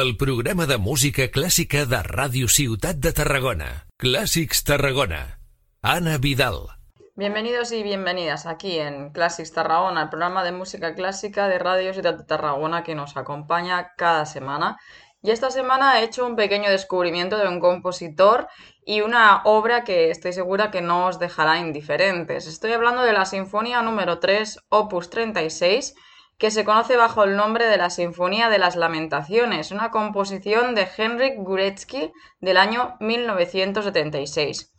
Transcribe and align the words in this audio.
el 0.00 0.16
programa 0.16 0.66
de 0.66 0.76
música 0.76 1.28
clàssica 1.30 1.84
de 1.86 2.00
Ràdio 2.02 2.48
Ciutat 2.50 2.96
de 2.98 3.12
Tarragona. 3.14 3.86
Clàssics 4.02 4.64
Tarragona. 4.66 5.38
Ana 5.82 6.16
Vidal. 6.18 6.66
Bienvenidos 7.14 7.70
y 7.70 7.84
bienvenidas 7.84 8.46
aquí 8.46 8.80
en 8.80 9.12
Classics 9.12 9.52
Tarragona, 9.52 10.02
el 10.02 10.08
programa 10.08 10.42
de 10.42 10.50
música 10.50 10.96
clásica 10.96 11.46
de 11.46 11.60
Radio 11.60 11.92
Ciudad 11.92 12.14
de 12.14 12.24
Tarragona 12.24 12.82
que 12.82 12.96
nos 12.96 13.16
acompaña 13.16 13.92
cada 13.96 14.26
semana. 14.26 14.78
Y 15.22 15.30
esta 15.30 15.52
semana 15.52 16.00
he 16.00 16.04
hecho 16.04 16.26
un 16.26 16.34
pequeño 16.34 16.70
descubrimiento 16.70 17.38
de 17.38 17.46
un 17.46 17.60
compositor 17.60 18.48
y 18.84 19.02
una 19.02 19.42
obra 19.44 19.84
que 19.84 20.10
estoy 20.10 20.32
segura 20.32 20.72
que 20.72 20.80
no 20.80 21.06
os 21.06 21.20
dejará 21.20 21.60
indiferentes. 21.60 22.48
Estoy 22.48 22.72
hablando 22.72 23.02
de 23.02 23.12
la 23.12 23.26
Sinfonía 23.26 23.80
número 23.80 24.18
3, 24.18 24.58
opus 24.70 25.08
36, 25.08 25.94
que 26.38 26.50
se 26.50 26.64
conoce 26.64 26.96
bajo 26.96 27.24
el 27.24 27.36
nombre 27.36 27.66
de 27.66 27.76
la 27.76 27.90
Sinfonía 27.90 28.48
de 28.48 28.58
las 28.58 28.76
Lamentaciones, 28.76 29.70
una 29.70 29.90
composición 29.90 30.74
de 30.74 30.88
Henryk 30.96 31.36
Guretsky 31.38 32.12
del 32.40 32.56
año 32.56 32.96
1976. 33.00 34.72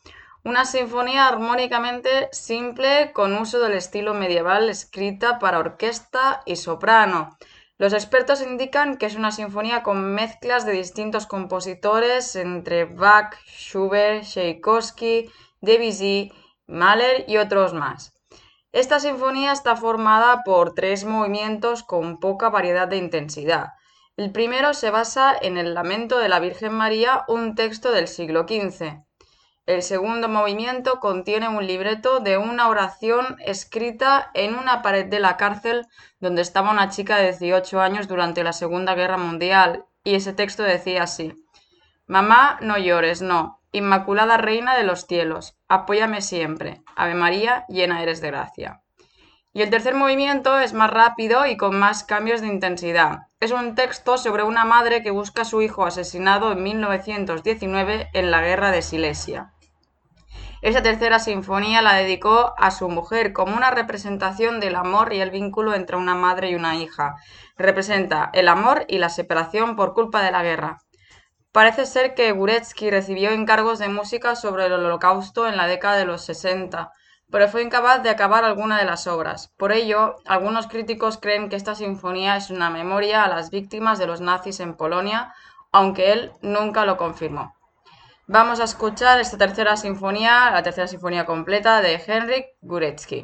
Una 0.43 0.65
sinfonía 0.65 1.27
armónicamente 1.27 2.29
simple 2.31 3.11
con 3.13 3.35
uso 3.35 3.59
del 3.59 3.73
estilo 3.73 4.13
medieval 4.13 4.69
escrita 4.69 5.39
para 5.39 5.57
orquesta 5.57 6.43
y 6.45 6.57
soprano. 6.57 7.35
Los 7.77 7.93
expertos 7.93 8.41
indican 8.41 8.97
que 8.97 9.07
es 9.07 9.15
una 9.15 9.31
sinfonía 9.31 9.81
con 9.81 10.13
mezclas 10.13 10.65
de 10.65 10.73
distintos 10.73 11.25
compositores 11.25 12.35
entre 12.35 12.85
Bach, 12.85 13.35
Schubert, 13.47 14.23
Tchaikovsky, 14.23 15.31
Debussy, 15.61 16.31
Mahler 16.67 17.25
y 17.27 17.37
otros 17.37 17.73
más. 17.73 18.14
Esta 18.75 18.99
sinfonía 18.99 19.53
está 19.53 19.77
formada 19.77 20.43
por 20.43 20.73
tres 20.73 21.05
movimientos 21.05 21.81
con 21.81 22.19
poca 22.19 22.49
variedad 22.49 22.89
de 22.89 22.97
intensidad. 22.97 23.69
El 24.17 24.33
primero 24.33 24.73
se 24.73 24.89
basa 24.89 25.33
en 25.41 25.57
el 25.57 25.73
Lamento 25.73 26.19
de 26.19 26.27
la 26.27 26.41
Virgen 26.41 26.73
María, 26.73 27.23
un 27.29 27.55
texto 27.55 27.93
del 27.93 28.09
siglo 28.09 28.41
XV. 28.41 28.99
El 29.65 29.81
segundo 29.81 30.27
movimiento 30.27 30.99
contiene 30.99 31.47
un 31.47 31.65
libreto 31.65 32.19
de 32.19 32.37
una 32.37 32.67
oración 32.67 33.37
escrita 33.39 34.29
en 34.33 34.55
una 34.55 34.81
pared 34.81 35.05
de 35.05 35.21
la 35.21 35.37
cárcel 35.37 35.87
donde 36.19 36.41
estaba 36.41 36.71
una 36.71 36.89
chica 36.89 37.15
de 37.15 37.31
18 37.31 37.79
años 37.79 38.09
durante 38.09 38.43
la 38.43 38.51
Segunda 38.51 38.93
Guerra 38.93 39.15
Mundial, 39.15 39.85
y 40.03 40.15
ese 40.15 40.33
texto 40.33 40.63
decía 40.63 41.03
así 41.03 41.33
Mamá, 42.07 42.57
no 42.59 42.77
llores, 42.77 43.21
no. 43.21 43.61
Inmaculada 43.75 44.37
Reina 44.37 44.77
de 44.77 44.85
los 44.85 45.05
cielos, 45.05 45.57
apóyame 45.67 46.21
siempre. 46.21 46.81
Ave 46.95 47.13
María, 47.13 47.65
llena 47.67 48.01
eres 48.01 48.21
de 48.21 48.31
gracia. 48.31 48.81
Y 49.51 49.63
el 49.63 49.69
tercer 49.69 49.95
movimiento 49.95 50.57
es 50.59 50.71
más 50.71 50.89
rápido 50.89 51.45
y 51.45 51.57
con 51.57 51.77
más 51.77 52.05
cambios 52.05 52.39
de 52.39 52.47
intensidad. 52.47 53.23
Es 53.41 53.51
un 53.51 53.75
texto 53.75 54.17
sobre 54.17 54.43
una 54.43 54.63
madre 54.63 55.03
que 55.03 55.11
busca 55.11 55.41
a 55.41 55.45
su 55.45 55.61
hijo 55.61 55.85
asesinado 55.85 56.53
en 56.53 56.63
1919 56.63 58.11
en 58.13 58.31
la 58.31 58.39
guerra 58.39 58.71
de 58.71 58.81
Silesia. 58.81 59.51
Esa 60.61 60.81
tercera 60.81 61.19
sinfonía 61.19 61.81
la 61.81 61.95
dedicó 61.95 62.53
a 62.57 62.71
su 62.71 62.87
mujer 62.87 63.33
como 63.33 63.57
una 63.57 63.71
representación 63.71 64.61
del 64.61 64.77
amor 64.77 65.11
y 65.11 65.19
el 65.19 65.31
vínculo 65.31 65.73
entre 65.73 65.97
una 65.97 66.15
madre 66.15 66.49
y 66.49 66.55
una 66.55 66.77
hija. 66.77 67.17
Representa 67.57 68.29
el 68.31 68.47
amor 68.47 68.85
y 68.87 68.99
la 68.99 69.09
separación 69.09 69.75
por 69.75 69.93
culpa 69.93 70.23
de 70.23 70.31
la 70.31 70.43
guerra. 70.43 70.77
Parece 71.55 71.85
ser 71.85 72.15
que 72.15 72.33
Guretsky 72.33 72.89
recibió 72.89 73.31
encargos 73.31 73.79
de 73.79 73.87
música 73.87 74.35
sobre 74.35 74.65
el 74.65 74.73
Holocausto 74.73 75.47
en 75.47 75.55
la 75.55 75.67
década 75.67 75.95
de 75.95 76.03
los 76.03 76.21
60, 76.23 76.91
pero 77.31 77.47
fue 77.47 77.63
incapaz 77.63 78.03
de 78.03 78.09
acabar 78.09 78.43
alguna 78.43 78.77
de 78.77 78.83
las 78.83 79.07
obras. 79.07 79.53
Por 79.55 79.71
ello, 79.71 80.17
algunos 80.25 80.67
críticos 80.67 81.17
creen 81.17 81.47
que 81.47 81.55
esta 81.55 81.73
sinfonía 81.73 82.35
es 82.35 82.49
una 82.49 82.69
memoria 82.69 83.23
a 83.23 83.29
las 83.29 83.51
víctimas 83.51 83.99
de 83.99 84.05
los 84.05 84.19
nazis 84.19 84.59
en 84.59 84.73
Polonia, 84.73 85.33
aunque 85.71 86.11
él 86.11 86.33
nunca 86.41 86.83
lo 86.83 86.97
confirmó. 86.97 87.55
Vamos 88.27 88.59
a 88.59 88.65
escuchar 88.65 89.21
esta 89.21 89.37
tercera 89.37 89.77
sinfonía, 89.77 90.51
la 90.51 90.61
tercera 90.61 90.87
sinfonía 90.87 91.25
completa 91.25 91.81
de 91.81 92.03
Henryk 92.05 92.47
Guretsky. 92.63 93.23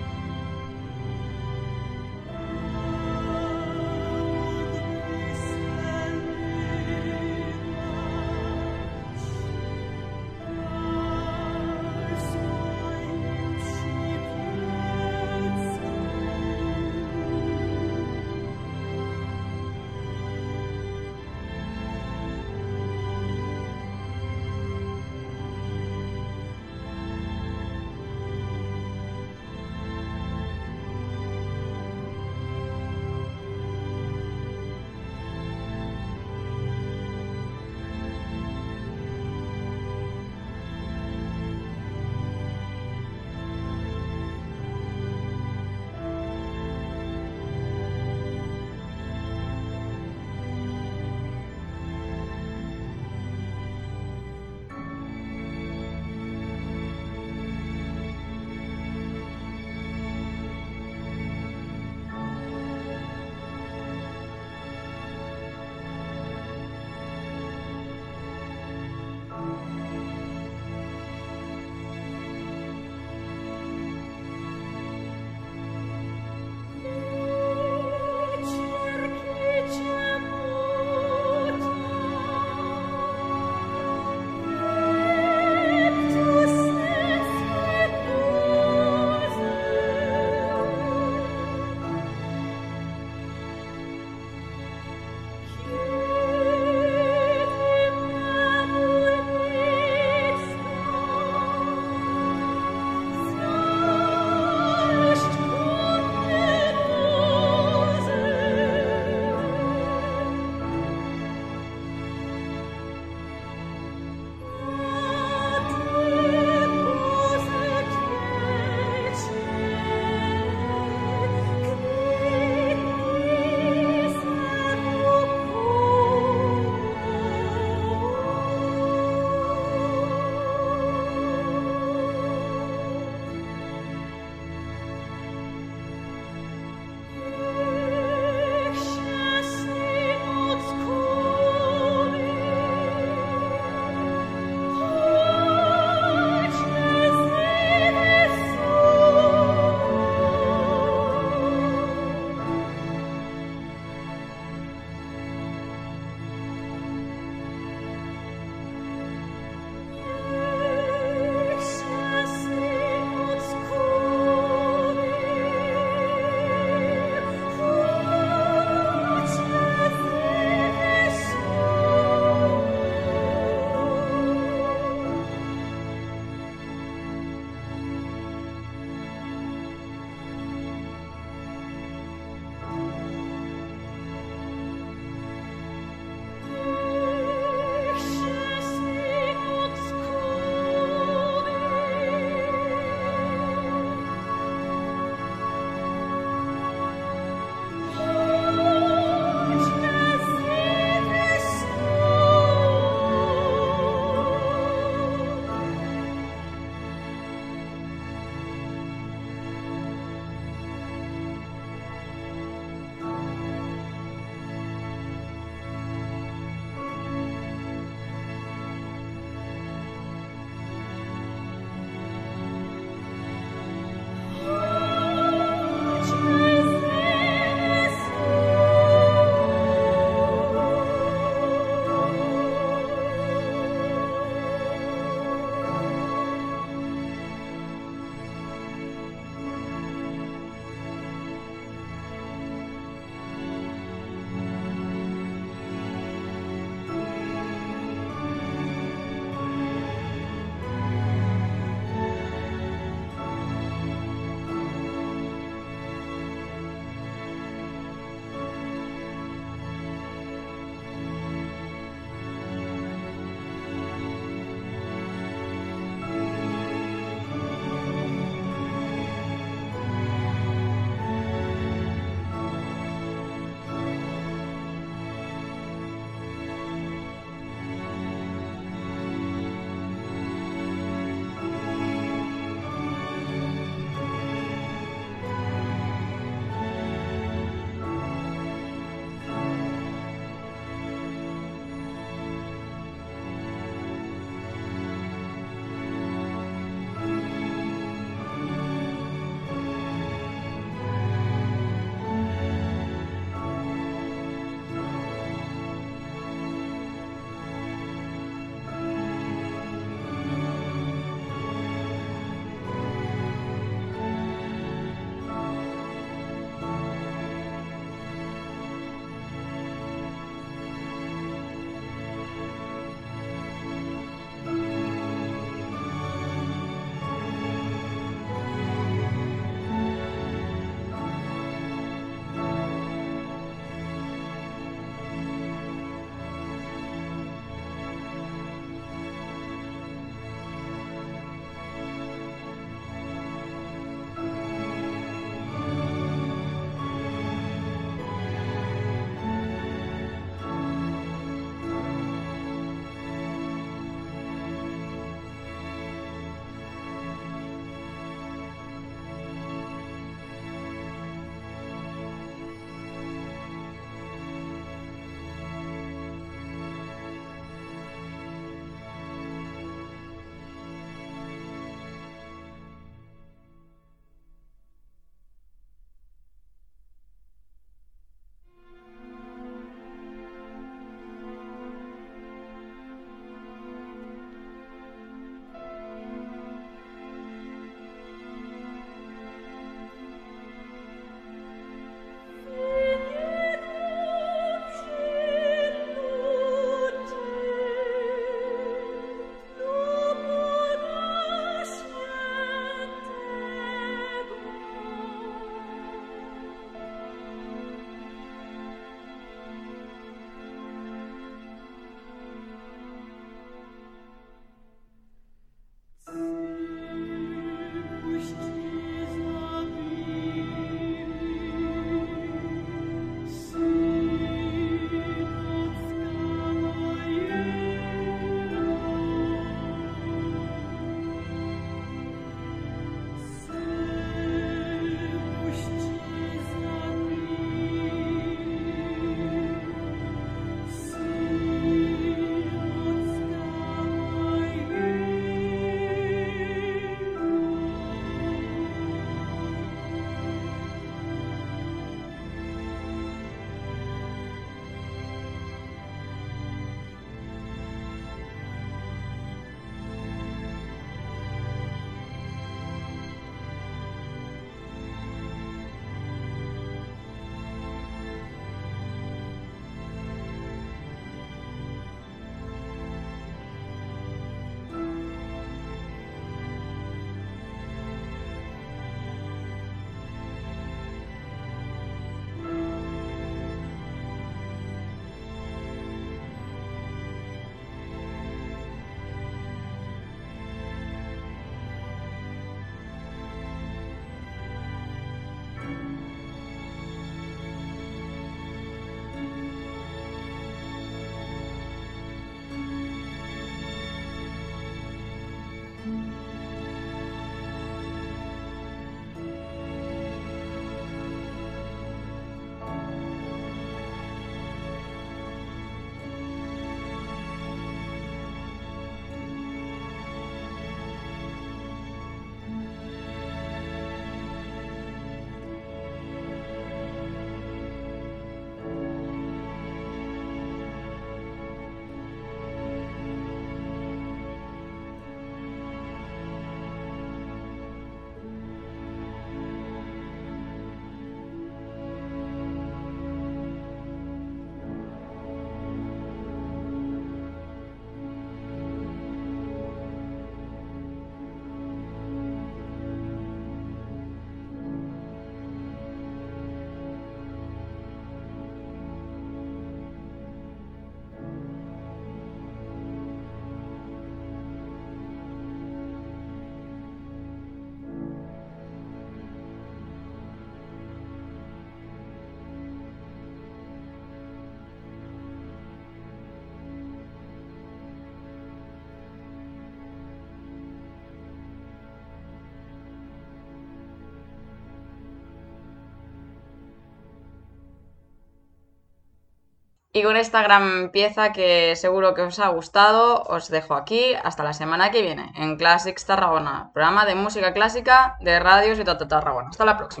Y 589.94 590.02
con 590.02 590.16
esta 590.16 590.42
gran 590.42 590.90
pieza 590.90 591.32
que 591.32 591.76
seguro 591.76 592.14
que 592.14 592.22
os 592.22 592.38
ha 592.38 592.48
gustado, 592.48 593.24
os 593.24 593.50
dejo 593.50 593.74
aquí 593.74 594.14
hasta 594.24 594.42
la 594.42 594.54
semana 594.54 594.90
que 594.90 595.02
viene 595.02 595.30
en 595.36 595.58
Classics 595.58 596.06
Tarragona, 596.06 596.70
programa 596.72 597.04
de 597.04 597.14
música 597.14 597.52
clásica 597.52 598.16
de 598.20 598.38
Radio 598.40 598.74
Ciudad 598.74 598.98
de 598.98 599.04
Tarragona. 599.04 599.50
Hasta 599.50 599.66
la 599.66 599.76
próxima. 599.76 600.00